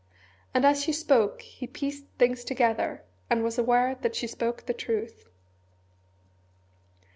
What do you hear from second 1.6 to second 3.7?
pieced things together, and was